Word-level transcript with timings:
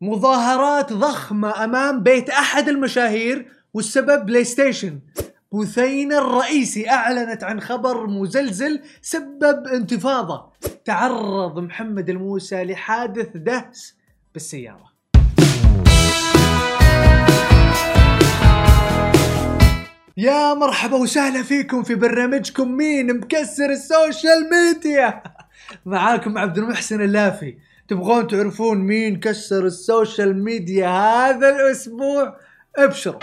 مظاهرات 0.00 0.92
ضخمة 0.92 1.64
أمام 1.64 2.02
بيت 2.02 2.30
أحد 2.30 2.68
المشاهير 2.68 3.48
والسبب 3.74 4.26
بلاي 4.26 4.44
ستيشن 4.44 5.00
بثينة 5.52 6.18
الرئيسي 6.18 6.90
أعلنت 6.90 7.44
عن 7.44 7.60
خبر 7.60 8.06
مزلزل 8.06 8.80
سبب 9.02 9.66
انتفاضة. 9.66 10.52
تعرض 10.84 11.58
محمد 11.58 12.10
الموسى 12.10 12.64
لحادث 12.64 13.36
دهس 13.36 13.94
بالسيارة. 14.34 14.88
يا 20.16 20.54
مرحبا 20.54 20.96
وسهلا 20.96 21.42
فيكم 21.42 21.82
في 21.82 21.94
برنامجكم 21.94 22.72
مين 22.72 23.16
مكسر 23.16 23.70
ال 23.70 23.81
social 23.81 24.50
media. 24.50 25.22
معاكم 25.86 26.38
عبد 26.38 26.58
المحسن 26.58 27.00
اللافي. 27.00 27.58
تبغون 27.88 28.26
تعرفون 28.26 28.78
مين 28.78 29.20
كسر 29.20 29.66
ال 29.66 29.77
social 29.77 30.44
media 30.44 30.88
هذا 30.88 31.48
الأسبوع؟ 31.48 32.36
ابشروا. 32.76 33.20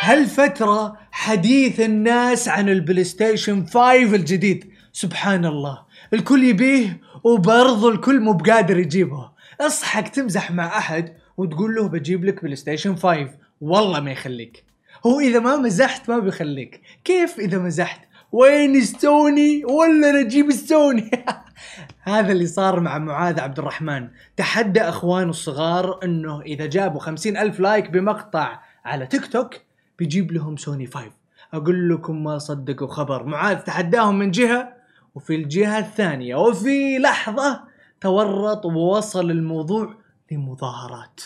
هالفترة 0.00 0.96
حديث 1.10 1.80
الناس 1.80 2.48
عن 2.48 2.68
البلاي 2.68 3.04
ستيشن 3.04 3.66
5 3.66 4.14
الجديد. 4.14 4.70
سبحان 4.92 5.44
الله. 5.44 5.82
الكل 6.12 6.44
يبيه 6.44 7.00
وبرضو 7.24 7.88
الكل 7.88 8.20
مو 8.20 8.32
بقادر 8.32 8.78
يجيبه. 8.78 9.30
اصحك 9.60 10.08
تمزح 10.08 10.50
مع 10.50 10.78
أحد 10.78 11.12
وتقول 11.36 11.74
له 11.74 11.88
بجيب 11.88 12.24
لك 12.24 12.42
بلاي 12.42 12.56
ستيشن 12.56 12.96
5 12.96 13.28
والله 13.60 14.00
ما 14.00 14.10
يخليك. 14.10 14.64
هو 15.06 15.20
إذا 15.20 15.38
ما 15.38 15.56
مزحت 15.56 16.10
ما 16.10 16.18
بيخليك. 16.18 16.80
كيف 17.04 17.38
إذا 17.38 17.58
مزحت؟ 17.58 18.00
وين 18.32 18.80
سوني؟ 18.80 19.64
ولا 19.64 20.22
نجيب 20.22 20.50
سوني؟ 20.50 21.10
هذا 22.04 22.32
اللي 22.32 22.46
صار 22.46 22.80
مع 22.80 22.98
معاذ 22.98 23.40
عبد 23.40 23.58
الرحمن. 23.58 24.08
تحدى 24.36 24.80
أخوانه 24.80 25.30
الصغار 25.30 26.00
إنه 26.04 26.40
إذا 26.40 26.66
جابوا 26.66 27.00
خمسين 27.00 27.36
ألف 27.36 27.60
like 27.60 27.90
بمقطع 27.90 28.60
على 28.84 29.06
تيك 29.06 29.26
توك 29.26 29.54
بيجيب 29.98 30.32
لهم 30.32 30.56
سوني 30.56 30.86
5 30.86 31.10
أقول 31.54 31.88
لكم 31.88 32.24
ما 32.24 32.38
صدقوا 32.38 32.88
خبر. 32.88 33.24
معاذ 33.24 33.58
تحداهم 33.58 34.18
من 34.18 34.30
جهة 34.30 34.72
وفي 35.14 35.34
الجهة 35.34 35.78
الثانية. 35.78 36.36
وفي 36.36 36.98
لحظة 36.98 37.60
تورط 38.00 38.66
ووصل 38.66 39.30
الموضوع 39.30 39.94
لمظاهرات. 40.32 41.20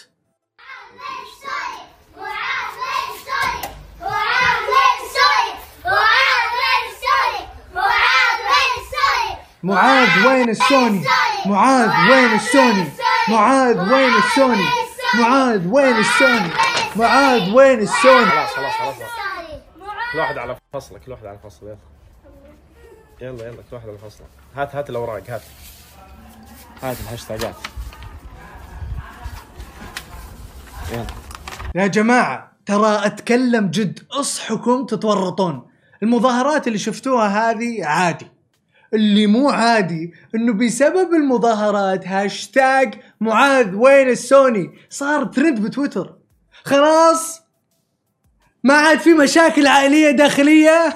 معاذ 9.69 10.27
وين 10.27 10.49
السوني؟ 10.51 11.05
معاذ 11.47 12.11
وين 12.11 12.35
السوني؟ 12.35 12.89
معاذ 13.29 13.93
وين 13.93 14.15
السوني؟ 14.15 14.65
معاذ 15.21 15.67
وين 15.67 15.97
السوني؟ 15.97 16.51
معاذ 16.97 17.51
وين 17.55 17.81
السوني؟ 17.81 18.27
خلاص 18.27 18.49
خلاص 18.51 18.73
خلاص. 18.73 18.97
كل 20.13 20.19
واحد 20.19 20.39
على 20.39 20.57
فصله 20.73 20.99
كل 20.99 21.13
واحد 21.13 21.27
على 21.27 21.39
فصله. 21.39 21.77
يلا 23.21 23.31
يلا 23.31 23.47
يلا 23.47 23.57
كل 23.71 23.77
واحد 23.77 23.89
على 23.89 23.99
فصله. 23.99 24.27
هات 24.57 24.75
هات 24.75 24.91
الأوراق 24.91 25.23
هات. 25.31 25.43
هات 26.83 26.97
الهاشتاجات. 27.01 27.55
يلا. 30.93 31.07
يا 31.75 31.87
جماعة 31.87 32.53
ترى 32.67 33.07
أتكلم 33.07 33.71
جد 33.71 34.01
اصحكم 34.13 34.87
تتورطون. 34.87 35.71
المظاهرات 36.03 36.67
اللي 36.67 36.79
شفتوها 36.79 37.51
هذه 37.51 37.85
عادي. 37.85 38.38
اللي 38.95 39.27
مو 39.27 39.49
عادي 39.49 40.13
إنه 40.35 40.53
بسبب 40.53 41.15
المظاهرات 41.15 42.07
هاشتاج 42.07 42.95
معاذ 43.21 43.75
وين 43.75 44.09
السوني؟ 44.09 44.71
صار 44.91 45.25
ترند 45.25 45.61
بتويتر. 45.61 46.15
خلاص؟ 46.65 47.43
ما 48.65 48.75
عاد 48.75 48.99
في 48.99 49.15
مشاكل 49.15 49.67
عائلية 49.67 50.11
داخلية؟ 50.11 50.95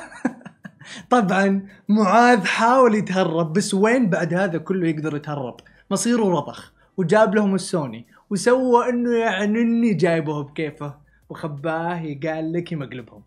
طبعا 1.10 1.68
معاذ 1.88 2.44
حاول 2.44 2.94
يتهرب 2.94 3.52
بس 3.52 3.74
وين 3.74 4.10
بعد 4.10 4.34
هذا 4.34 4.58
كله 4.58 4.88
يقدر 4.88 5.16
يتهرب؟ 5.16 5.56
مصيره 5.90 6.24
رضخ 6.24 6.72
وجاب 6.96 7.34
لهم 7.34 7.54
السوني 7.54 8.06
وسوى 8.30 8.88
إنه 8.88 9.16
يعني 9.16 9.62
إني 9.62 9.94
جايبه 9.94 10.42
بكيفه. 10.42 11.02
وخباه 11.32 12.16
قال 12.24 12.52
لك 12.52 12.72
يمقلبهم. 12.72 13.22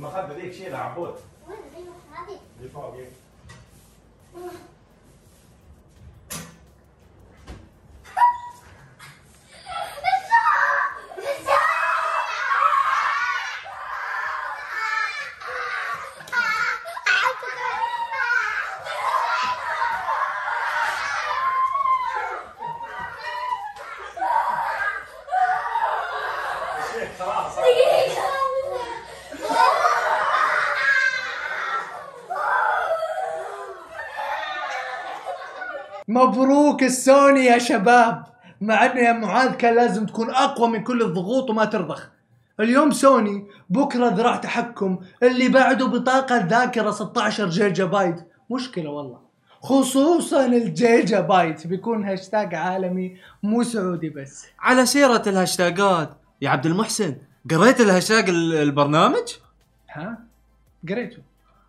المخدة 0.00 0.34
ديك 0.34 0.52
شيء 0.52 0.70
لعبوت. 0.70 1.18
وين 1.48 1.58
دي 1.76 1.82
المخدة 1.82 2.38
دي؟ 2.60 2.68
فوق 2.68 2.94
فوق 4.34 4.52
مبروك 36.14 36.82
السوني 36.82 37.44
يا 37.44 37.58
شباب. 37.58 38.24
مع 38.60 38.86
إنه 38.86 39.00
يا 39.00 39.12
معاذ 39.12 39.54
كان 39.54 39.74
لازم 39.74 40.06
تكون 40.06 40.30
أقوى 40.30 40.68
من 40.68 40.82
كل 40.84 41.02
الضغوط 41.02 41.50
وما 41.50 41.64
ترضخ. 41.64 42.08
اليوم 42.60 42.90
سوني 42.90 43.46
بكرة 43.70 44.08
ذراع 44.08 44.36
تحكم. 44.36 44.98
اللي 45.22 45.48
بعده 45.48 45.86
بطاقة 45.86 46.46
ذاكره 46.46 46.90
16 46.90 47.48
جيجا 47.48 47.84
بايت. 47.84 48.16
مشكلة 48.50 48.90
والله. 48.90 49.18
خصوصا 49.62 50.46
الجيجا 50.46 51.20
بايت. 51.20 51.66
بيكون 51.66 52.04
هاشتاج 52.04 52.54
عالمي. 52.54 53.16
مو 53.42 53.62
سعودي 53.62 54.08
بس. 54.08 54.46
على 54.60 54.86
سيرة 54.86 55.22
الهاشتاجات. 55.26 56.10
يا 56.42 56.50
عبد 56.50 56.66
المحسن 56.66 57.16
قريت 57.50 57.80
الهاشتاج 57.80 58.28
ال- 58.28 58.54
البرنامج؟ 58.54 59.28
ها؟ 59.90 60.18
قريته. 60.88 61.18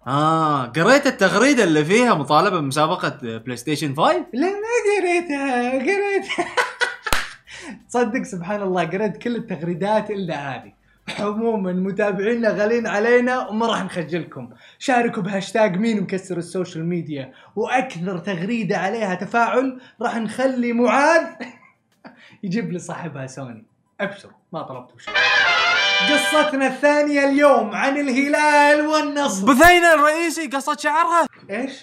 آه 0.07 0.65
قريت 0.65 1.07
التغريدة 1.07 1.63
اللي 1.63 1.85
فيها 1.85 2.13
مطالبة 2.13 2.59
بمسابقة 2.59 3.17
بلاي 3.21 3.57
ستيشن 3.57 3.95
5 3.95 4.25
لا 4.33 4.47
ما 4.47 4.99
قريتها 4.99 5.71
قريت. 5.71 6.27
تصدق 7.89 8.21
سبحان 8.23 8.61
الله 8.61 8.85
قريت 8.85 9.17
كل 9.17 9.35
التغريدات 9.35 10.11
إلا 10.11 10.55
هذه. 10.55 10.73
عموما 11.19 11.73
متابعينا 11.73 12.49
غالين 12.49 12.87
علينا 12.87 13.47
وما 13.47 13.67
راح 13.67 13.83
نخجلكم. 13.83 14.49
شاركوا 14.79 15.23
بهاشتاج 15.23 15.77
مين 15.77 16.01
مكسر 16.01 16.37
ال 16.37 16.44
social 16.44 16.85
media. 16.85 17.33
وأكثر 17.55 18.17
تغريدة 18.17 18.77
عليها 18.77 19.15
تفاعل 19.15 19.81
راح 20.01 20.15
نخلي 20.17 20.73
معاذ 20.73 21.25
يجيب 22.43 22.71
لي 22.71 22.79
صاحبها 22.79 23.27
سوني. 23.27 23.65
أبشروا 24.01 24.33
ما 24.53 24.61
طلبتوا 24.61 24.97
شيء. 24.99 25.13
قصتنا 26.09 26.67
الثانية 26.67 27.29
اليوم 27.29 27.75
عن 27.75 27.97
الهلال 27.97 28.87
والنصر. 28.87 29.45
بثينة 29.45 29.93
الرئيسي 29.93 30.47
قصت 30.47 30.79
شعرها. 30.79 31.27
إيش؟ 31.49 31.73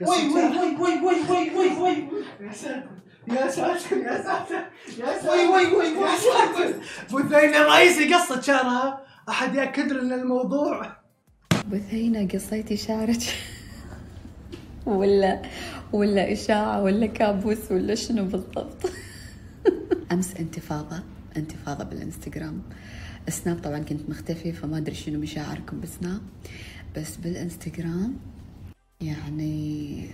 وي 0.00 0.28
وي 0.28 0.44
وي 0.44 0.76
وي 0.80 1.00
وي 1.02 1.20
وي 1.30 1.50
وي 1.56 1.82
وي. 1.82 2.08
يا 2.40 2.52
ساتر 2.52 2.90
يا 3.28 3.50
ساتر 3.50 3.96
يا 3.96 4.22
ساتر 4.22 4.64
يا 4.98 5.18
ساتر. 5.22 5.30
وي 5.30 5.46
وي 5.46 5.66
وي 5.66 5.96
وي. 5.96 6.10
يا 6.10 6.16
ساتر. 6.16 6.74
بثينة 7.12 7.56
الرئيسي 7.56 8.14
قصة 8.14 8.40
شعرها. 8.40 9.00
أحد 9.28 9.54
يأكد 9.54 9.92
لنا 9.92 10.14
الموضوع؟ 10.14 10.96
بثينة 11.72 12.28
قصيتي 12.34 12.76
شعرك. 12.76 13.22
ولا 14.86 15.42
ولا 15.92 16.32
إشاعة 16.32 16.82
ولا 16.82 17.06
كابوس 17.06 17.70
ولا 17.70 17.94
شنو 17.94 18.24
بالضبط. 18.24 18.90
أمس 20.12 20.36
انتفاضة 20.36 21.02
انتفاضة 21.36 21.84
بالإنستغرام. 21.84 22.62
سناب 23.28 23.58
طبعا 23.62 23.78
كنت 23.78 24.10
مختفي 24.10 24.52
فما 24.52 24.78
أدري 24.78 24.94
شنو 24.94 25.20
مشاعركم 25.20 25.80
بسناب 25.80 26.20
بس 26.96 27.16
بالإنستغرام 27.16 28.16
يعني 29.00 30.06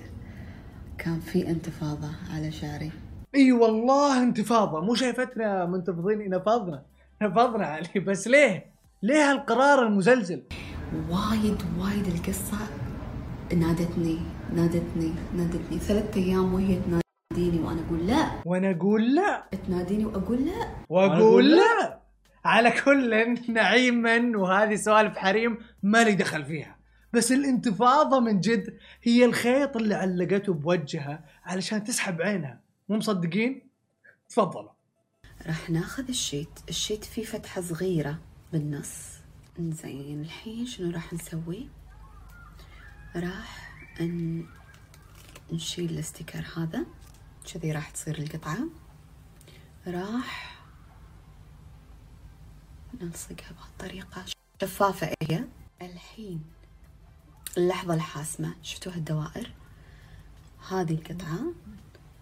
كان 0.99 1.21
في 1.21 1.49
انتفاضة 1.51 2.11
على 2.31 2.53
شعري. 2.53 2.91
إي 3.35 3.53
والله 3.53 4.23
انتفاضة. 4.23 4.81
مو 4.81 4.95
شايفتنا 4.95 5.67
منتفضين 5.67 6.31
نفضنا 6.31 6.83
نفضنا 7.23 7.67
عليه 7.67 8.01
بس 8.07 8.29
ليه؟ 8.29 8.67
ليه 9.03 9.31
هالقرار 9.31 9.87
المزلزل؟ 9.87 10.43
وايد 11.11 11.57
وايد 11.81 12.07
القصة 12.07 12.59
نادتني 13.55 14.19
نادتني 14.55 15.13
نادتني. 15.37 15.79
ثلاثة 15.79 16.21
أيام 16.21 16.55
وهي 16.55 16.79
تناديني 16.81 17.61
وأنا 17.65 17.81
أقول 17.87 18.07
لا. 18.07 18.31
وأنا 18.47 18.71
أقول 18.71 19.15
لا. 19.15 19.45
تناديني 19.67 20.05
وأقول 20.05 20.47
لا. 20.47 20.69
وأقول 20.89 21.51
لا. 21.51 21.99
على 22.47 22.71
كل 22.71 23.35
نعيما 23.49 24.39
وهذه 24.39 24.77
سوالف 24.77 25.19
حريم 25.19 25.59
مالي 25.83 26.15
دخل 26.15 26.45
فيها. 26.45 26.77
بس 27.13 27.33
الانتفاضة 27.33 28.21
من 28.21 28.41
جد 28.41 28.79
هي 29.03 29.25
الخيط 29.25 29.77
اللي 29.77 29.95
علقته 29.95 30.55
بوجهها 30.55 31.25
علشان 31.45 31.85
تسحب 31.85 32.23
عينها. 32.23 32.61
مو 32.89 32.97
مصدقين؟ 32.97 33.71
تفضلوا 34.29 34.71
راح 35.47 35.71
ناخذ 35.71 36.09
ال 36.09 36.16
sheet. 36.16 36.61
ال 36.69 36.75
sheet 36.75 37.05
فيه 37.05 37.25
فتحة 37.25 37.61
صغيرة 37.61 38.19
بالنص. 38.53 39.17
زين 39.59 40.21
الحين 40.21 40.67
شنو 40.67 40.91
راح 40.91 41.13
نسوي؟ 41.13 41.69
راح 43.17 43.73
ان 44.01 44.47
نشيل 45.53 45.91
ال 45.91 45.97
sticker 45.97 46.45
هذا. 46.57 46.87
كذي 47.53 47.73
راح 47.73 47.91
تصير 47.91 48.19
القطعة. 48.19 48.59
راح 49.87 50.56
نلصقها 53.03 53.53
بهالطريقة. 53.53 54.25
شفافة 54.63 55.09
هي. 55.23 55.45
الحين 55.83 56.45
اللحظة 57.59 57.95
الحاسمة. 57.95 58.55
شفتوا 58.63 58.93
هالدوائر؟ 58.93 59.51
هذه 60.71 60.93
القطعة 60.95 61.41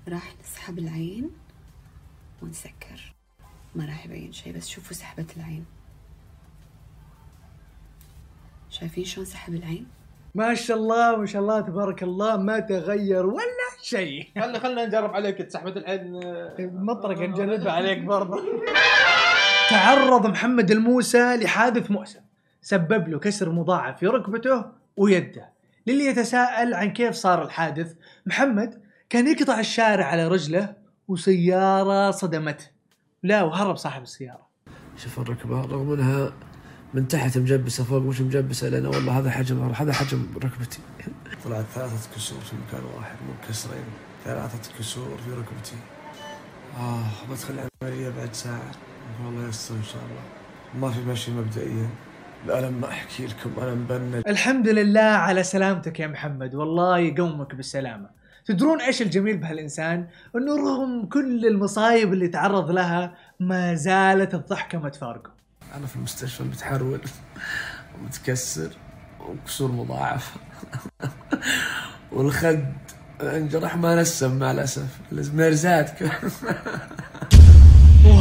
راح 0.09 0.35
نسحب 0.43 0.79
العين 0.79 1.31
ونسكر. 2.43 3.15
ما 3.75 3.85
راح 3.85 4.06
يبين 4.06 4.32
شيء 4.32 4.56
بس 4.56 4.69
شوفوا 4.69 4.97
سحبة 4.97 5.26
العين. 5.37 5.65
شايفين 8.70 9.05
شلون 9.05 9.27
سحب 9.27 9.55
العين؟ 9.55 9.87
ما 10.35 10.55
شاء 10.55 10.77
الله 10.77 11.17
ما 11.17 11.27
شاء 11.27 11.43
الله 11.43 11.61
تبارك 11.61 12.03
الله. 12.03 12.37
ما 12.37 12.61
تغير 12.61 13.27
ولا 13.27 13.70
شيء. 13.82 14.31
خلي 14.41 14.61
خلينا 14.61 14.87
نجرب 14.87 15.15
عليك. 15.15 15.50
سحبة 15.50 15.70
العين 15.70 16.00
المطرقة 16.59 17.27
نجربها 17.27 17.73
عليك 17.73 17.99
برضه. 17.99 18.43
تعرض 19.70 20.26
محمد 20.26 20.70
الموسى 20.70 21.37
لحادث 21.37 21.90
مؤسف 21.90 22.20
سبب 22.62 23.08
له 23.08 23.19
كسر 23.19 23.50
مضاعف 23.50 23.99
في 23.99 24.06
ركبته 24.06 24.64
ويده. 24.96 25.52
للي 25.87 26.06
يتساءل 26.06 26.75
عن 26.75 26.93
كيف 26.93 27.14
صار 27.14 27.44
الحادث 27.44 27.94
محمد 28.26 28.82
كان 29.11 29.28
يقطع 29.28 29.61
الشارع 29.61 30.06
على 30.06 30.28
رجله 30.28 30.75
وسيارة 31.08 32.11
صدمته 32.11 32.66
لا 33.22 33.43
وهرب 33.43 33.76
صاحب 33.76 34.02
السيارة. 34.02 34.49
شوف 34.96 35.19
الركبة 35.19 35.61
رغم 35.61 35.93
إنها 35.93 36.32
من 36.94 37.08
تحت 37.08 37.38
مجبسة 37.38 37.84
فوق 37.84 38.02
مش 38.02 38.20
مجبسة 38.20 38.69
لأن 38.69 38.87
والله 38.87 39.19
هذا 39.19 39.31
حجم 39.31 39.72
هذا 39.72 39.93
حجم 39.93 40.26
ركبتي. 40.37 40.78
طلعت 41.44 41.64
ثلاثة 41.75 42.14
كسور 42.17 42.40
في 42.40 42.56
مكان 42.69 42.84
واحد 42.96 43.17
مو 43.28 43.49
كسرين 43.49 43.84
ثلاثة 44.25 44.78
كسور 44.78 45.19
في 45.25 45.31
ركبتي. 45.31 45.76
آه 46.78 47.31
بدخل 47.31 47.55
العملية 47.55 48.10
بعد 48.19 48.34
ساعة. 48.34 48.70
والله 49.25 49.49
يستر 49.49 49.75
إن 49.75 49.83
شاء 49.83 50.03
الله. 50.03 50.23
ما 50.81 50.91
في 50.95 51.01
مشي 51.01 51.31
مبدئيا. 51.31 51.89
الألم 52.45 52.81
ما 52.81 52.89
أحكي 52.89 53.27
لكم 53.27 53.51
أنا 53.62 53.75
مبند 53.75 54.23
الحمد 54.29 54.69
لله 54.69 55.01
على 55.01 55.43
سلامتك 55.43 56.01
يا 56.01 56.06
محمد. 56.06 56.55
والله 56.55 56.99
يقومك 56.99 57.55
بالسلامة 57.55 58.09
تدرون 58.45 58.81
إيش 58.81 59.03
الجميل 59.03 59.37
بهالإنسان؟ 59.37 60.06
إنه 60.37 60.56
رغم 60.56 61.06
كل 61.06 61.47
المصايب 61.47 62.12
اللي 62.12 62.29
تعرض 62.29 62.71
لها 62.71 63.15
ما 63.41 63.75
زالت 63.75 64.35
الضحكة 64.35 64.79
ما 64.79 64.89
تفارقه. 64.89 65.31
أنا 65.77 65.87
في 65.87 65.97
المستشفى 65.97 66.43
متحرول 66.43 67.01
ومتكسر 67.99 68.71
وكسور 69.21 69.73
مضاعف. 69.73 70.37
والخد 72.12 72.73
إنجرح 73.21 73.77
ما 73.77 74.03
نسم 74.03 74.39
مع 74.39 74.51
الأسف. 74.51 75.01
الزميرزات 75.12 75.91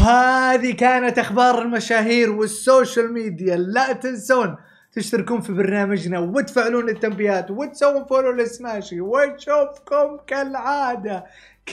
وهذه 0.03 0.73
كانت 0.75 1.19
أخبار 1.19 1.61
المشاهير 1.61 2.31
والسوشيال 2.31 3.13
ميديا. 3.13 3.55
لا 3.55 3.93
تنسون 3.93 4.55
تشتركون 4.91 5.41
في 5.41 5.53
برنامجنا 5.53 6.19
وتفعلون 6.19 6.89
التنبيهات 6.89 7.51
وتسوون 7.51 8.05
فولو 8.05 8.31
لسماشي 8.31 9.01
ونشوفكم 9.01 10.17
كالعادة 10.27 11.25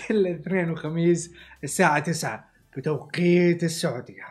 كل 0.09 0.27
اثنين 0.27 0.71
وخميس 0.71 1.31
الساعة 1.65 1.99
9 1.99 2.51
بتوقيت 2.77 3.65
السعودية. 3.65 4.27